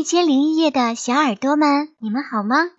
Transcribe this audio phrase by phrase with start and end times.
[0.00, 2.70] 一千零一夜的小耳朵们，你们好吗？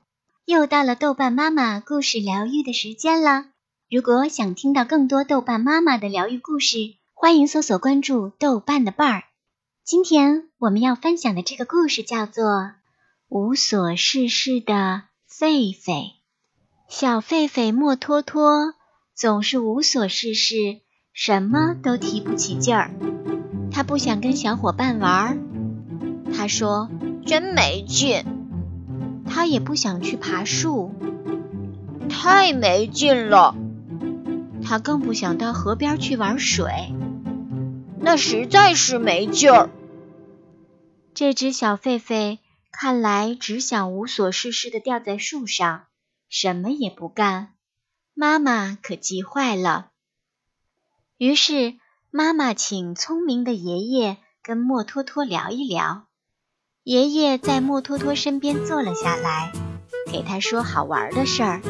[0.45, 3.45] 又到了豆瓣妈妈故事疗愈的时间了。
[3.91, 6.77] 如果想听到更多豆瓣妈妈的疗愈故事，
[7.13, 9.23] 欢迎搜索关注豆瓣的伴儿。
[9.83, 12.43] 今天我们要分享的这个故事叫做
[13.27, 15.83] 《无所事事的狒狒》。
[16.89, 18.73] 小狒狒莫托托
[19.13, 20.79] 总是无所事事，
[21.13, 22.89] 什么都提不起劲儿。
[23.71, 25.37] 他不想跟小伙伴玩，
[26.33, 26.89] 他说
[27.25, 28.25] ：“真没劲。”
[29.25, 30.93] 他也不想去爬树，
[32.09, 33.55] 太没劲了。
[34.63, 36.93] 他更不想到河边去玩水，
[37.99, 39.69] 那实在是没劲儿。
[41.13, 42.39] 这只小狒狒
[42.71, 45.85] 看来只想无所事事的吊在树上，
[46.29, 47.53] 什么也不干。
[48.13, 49.91] 妈妈可急坏了，
[51.17, 51.75] 于是
[52.09, 56.07] 妈妈请聪明的爷爷跟墨托托聊一聊。
[56.83, 59.51] 爷爷在莫托托身边坐了下来，
[60.11, 61.61] 给他说好玩的事儿。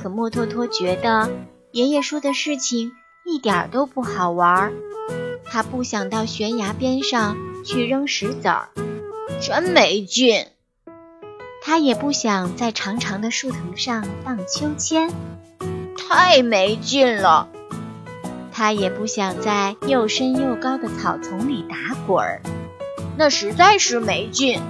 [0.00, 1.28] 可莫托托觉得
[1.72, 2.92] 爷爷说的事情
[3.24, 4.72] 一点都不好玩，
[5.44, 8.68] 他不想到悬崖边上去扔石子儿，
[9.42, 10.46] 真没劲。
[11.60, 15.10] 他也不想在长长的树藤上荡秋千，
[15.98, 17.48] 太没劲了。
[18.52, 22.40] 他也不想在又深又高的草丛里打滚儿。
[23.16, 24.60] 那实在是没劲。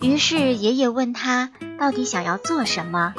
[0.00, 3.14] 于是爷爷问他到底想要做什么？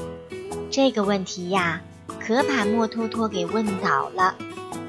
[0.72, 1.82] 这个问题呀，
[2.20, 4.36] 可把莫托托给问倒了，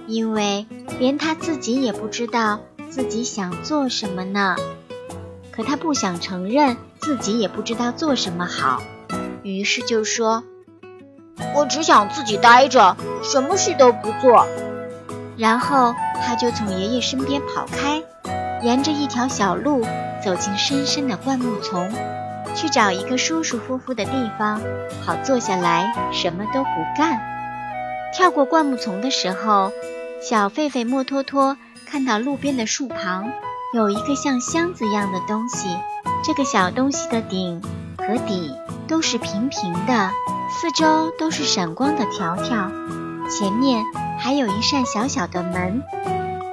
[0.06, 0.66] 因为
[0.98, 4.56] 连他自己也不知道自己想做什么呢。
[5.52, 8.82] 可他不想承认自己也不知道做什么好，
[9.42, 10.44] 于是就说
[11.54, 14.46] ：“我只想自己待着，什么事都不做。”
[15.38, 18.02] 然后他就从爷爷身边跑开。
[18.62, 19.84] 沿着一条小路
[20.24, 21.90] 走进深深的灌木丛，
[22.54, 24.60] 去找一个舒舒服服的地方，
[25.04, 27.20] 好坐下来什么都不干。
[28.14, 29.72] 跳过灌木丛的时候，
[30.22, 31.56] 小狒狒莫托托
[31.86, 33.30] 看到路边的树旁
[33.74, 35.68] 有一个像箱子一样的东西。
[36.24, 37.62] 这个小东西的顶
[37.98, 38.52] 和底
[38.88, 40.10] 都是平平的，
[40.50, 42.70] 四周都是闪光的条条，
[43.30, 43.84] 前面
[44.18, 45.82] 还有一扇小小的门，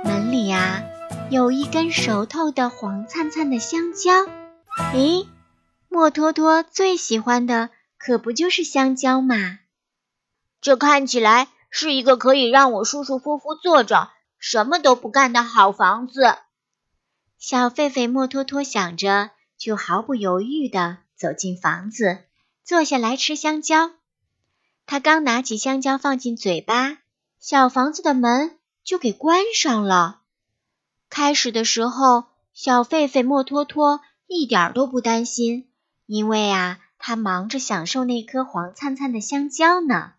[0.03, 0.83] 门里呀。
[1.33, 4.11] 有一根熟透的黄灿灿的香蕉，
[4.93, 5.25] 咦，
[5.89, 9.57] 莫托托最喜欢的可不就是香蕉嘛？
[10.61, 16.37] 这看起来是一个可以让我舒舒服服坐着什么都不干的好房子。
[17.39, 22.25] 小狒狒莫托托想着，就毫不犹豫地走进房子，
[22.63, 23.89] 坐下来吃香蕉。
[24.85, 26.99] 他刚拿起香蕉放进嘴巴，
[27.39, 30.19] 小房子的门就给关上了。
[31.13, 32.23] 开始的时候，
[32.55, 35.69] 小狒狒莫托托一点都不担心，
[36.07, 40.13] 因为啊，他忙着享受那颗黄灿灿的香蕉呢。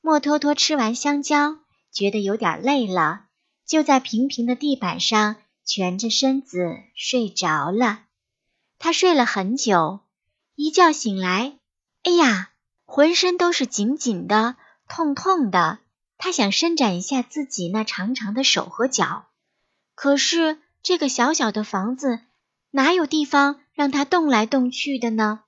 [0.00, 1.56] 莫托托吃完香蕉，
[1.90, 3.22] 觉得有点累了，
[3.66, 5.34] 就在平平的地板上
[5.64, 8.02] 蜷着身子睡着了。
[8.78, 9.98] 他睡了很久，
[10.54, 11.58] 一觉醒来，
[12.04, 12.50] 哎呀，
[12.84, 14.54] 浑身都是紧紧的、
[14.88, 15.80] 痛痛的。
[16.16, 19.24] 他想伸展一下自己那长长的手和脚。
[20.00, 22.20] 可是这个小小的房子
[22.70, 25.40] 哪有地方让它动来动去的呢？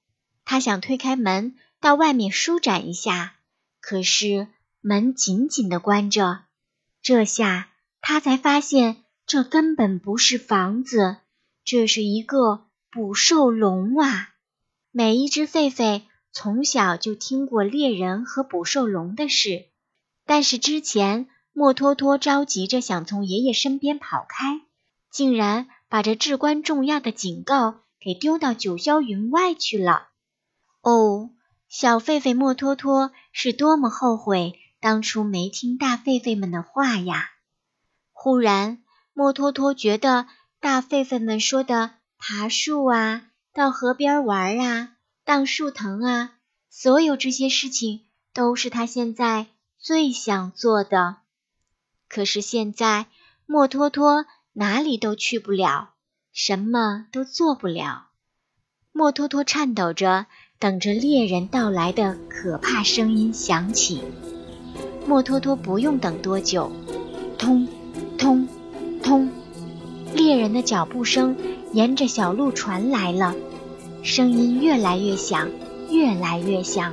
[0.44, 3.37] 他想推开门到外面舒展一下，
[3.81, 4.49] 可是
[4.81, 6.41] 门紧紧的关着。
[7.00, 7.69] 这下
[8.00, 11.19] 他才发现，这根本不是房子，
[11.65, 14.31] 这是一个捕兽笼啊！
[14.91, 16.03] 每一只狒狒
[16.33, 19.66] 从小就听过猎人和捕兽笼的事，
[20.27, 21.28] 但是之前。
[21.53, 24.61] 莫托托着急着想从爷爷身边跑开，
[25.11, 30.09] 竟然把这至关重要的警告给丢到九霄云外去了。
[30.81, 31.31] 哦，
[31.69, 37.30] 小狒狒莫托托是多么后悔当初没听大狒狒们的话呀！
[38.13, 38.83] 忽然，
[39.13, 40.27] 莫托托觉得
[40.60, 46.33] 大狒狒们说的爬树啊、到河边玩啊、荡树藤啊，
[46.71, 49.48] 所有这些事情都是他现在
[49.78, 51.16] 最想做的。
[52.10, 53.07] 可是现在，
[53.47, 55.91] 莫托托哪里都去不了，
[56.33, 58.09] 什么都做不了。
[58.91, 60.27] 莫托托颤抖着，
[60.59, 64.03] 等着猎人到来的可怕声音响起。
[65.07, 66.72] 莫托托不用等多久，
[67.39, 67.68] 通，
[68.18, 68.48] 通，
[69.04, 69.30] 通，
[70.13, 71.36] 猎人的脚步声
[71.72, 73.36] 沿着小路传来了，
[74.03, 75.48] 声音越来越响，
[75.89, 76.92] 越来越响，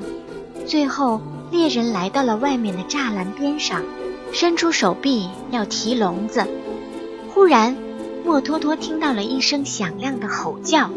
[0.67, 3.83] 最后猎人来到了外面的栅栏边上。
[4.33, 6.45] 伸出手臂要提笼子，
[7.33, 7.75] 忽然，
[8.25, 10.91] 莫托托听到了一声响亮的吼叫，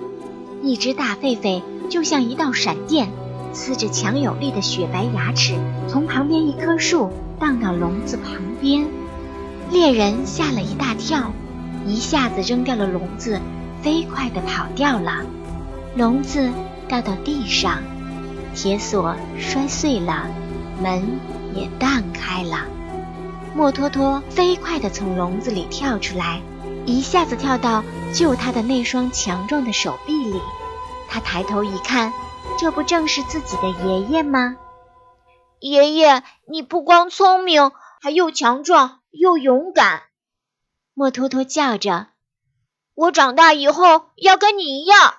[0.62, 3.08] 一只大狒狒就像一道闪电，
[3.54, 5.54] 呲着强有力的雪白牙齿，
[5.88, 8.86] 从旁边一棵树荡到笼子旁边。
[9.70, 11.32] 猎人吓了一大跳，
[11.86, 13.40] 一下子扔掉了笼子，
[13.80, 15.24] 飞快地跑掉了。
[15.94, 16.50] 笼子
[16.88, 17.78] 掉到地上，
[18.54, 20.26] 铁锁摔碎了，
[20.82, 21.02] 门
[21.54, 22.66] 也荡开了。
[23.60, 26.40] 莫托托飞快地从笼子里跳出来。
[26.86, 27.84] 一下子跳到
[28.14, 30.40] 救他的那双强壮的手臂里，
[31.10, 32.10] 他抬头一看，
[32.58, 34.56] 这不正是自己的爷爷吗？
[35.58, 40.04] 爷爷，你不光聪明，还又强壮又勇敢。
[40.94, 42.06] 莫托托叫着
[42.96, 45.16] ：“我长大以后要跟你一样。”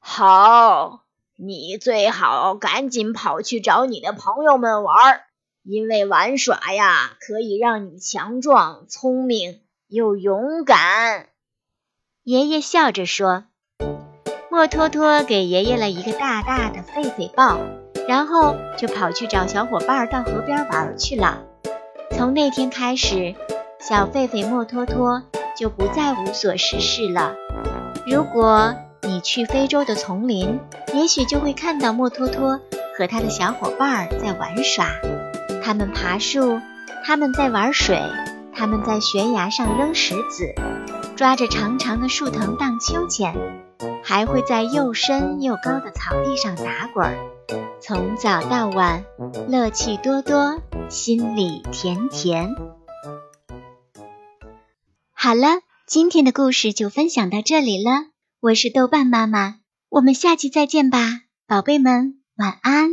[0.00, 1.02] 好，
[1.36, 5.24] 你最好赶紧跑去找你的朋友们玩，
[5.62, 9.60] 因为玩耍呀，可以让你强壮聪明。
[9.88, 11.26] 又勇敢，
[12.22, 13.44] 爷爷笑着说。
[14.48, 17.58] 莫托托给爷爷了一个大大的狒狒抱，
[18.06, 21.44] 然后就跑去找小伙伴到河边玩去了。
[22.12, 23.34] 从那天开始，
[23.80, 25.24] 小狒狒莫托托
[25.56, 27.34] 就不再无所事事了。
[28.06, 30.60] 如果你去非洲的丛林，
[30.94, 32.60] 也许就会看到莫托托
[32.96, 34.86] 和他的小伙伴在玩耍。
[35.70, 36.60] 他们爬树，
[37.04, 38.02] 他们在玩水。
[38.52, 40.52] 他们在悬崖上扔石子，
[41.14, 43.36] 抓着长长的树藤荡秋千，
[44.02, 47.16] 还会在又深又高的草地上打滚儿，
[47.80, 49.04] 从早到晚，
[49.46, 52.56] 乐趣多多，心里甜甜。
[55.12, 58.06] 好了，今天的故事就分享到这里了，
[58.40, 59.58] 我是豆瓣妈妈，
[59.88, 60.98] 我们下期再见吧，
[61.46, 62.90] 宝贝们，晚安。